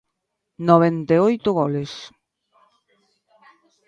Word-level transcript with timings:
Noventa 0.67 1.11
e 1.17 1.23
oito 1.29 1.49
goles. 1.59 1.91